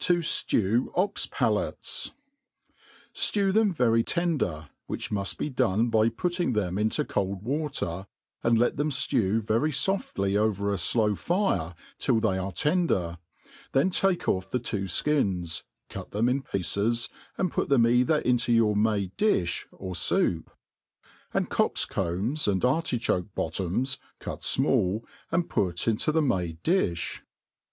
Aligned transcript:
C\ 0.00 0.12
T0 0.12 0.16
M 0.16 0.18
f 0.18 0.22
HE 0.58 0.90
ART 0.96 1.22
OF 1.22 1.30
COOKERY 1.30 2.12
STEW 3.12 3.52
them 3.52 3.72
vAy 3.72 4.02
tender; 4.02 4.70
which 4.88 5.12
mufl 5.12 5.38
be 5.38 5.50
done 5.50 5.88
by 5.88 6.08
put^ng 6.08 6.54
them 6.54 6.78
into 6.78 7.04
cold 7.04 7.44
water^ 7.44 8.08
and 8.42 8.58
let 8.58 8.76
them 8.76 8.90
ftew 8.90 9.40
very 9.40 9.70
foftly 9.70 10.36
over 10.36 10.72
ft 10.72 11.14
flowiire 11.14 11.76
till 12.00 12.18
they 12.18 12.36
are 12.36 12.50
tender, 12.50 13.18
then 13.70 13.88
take 13.88 14.28
off 14.28 14.50
the 14.50 14.58
two 14.58 14.86
fKJns, 14.86 15.62
cut 15.88 16.10
them 16.10 16.28
in 16.28 16.42
pieces, 16.42 17.08
and 17.36 17.52
put 17.52 17.68
them 17.68 17.86
either 17.86 18.20
joto 18.22 18.52
yeur 18.52 18.74
Enade 18.74 19.12
diXb 19.16 19.66
or 19.70 19.94
ibup; 19.94 20.46
and 21.32 21.50
cockVcombs 21.50 22.48
and 22.48 22.64
artichoke 22.64 23.32
bottoms, 23.36 23.98
cut 24.18 24.40
Anally 24.40 25.04
and 25.30 25.48
put 25.48 25.86
into 25.86 26.10
the 26.10 26.20
made 26.22 26.60
difli. 26.64 27.20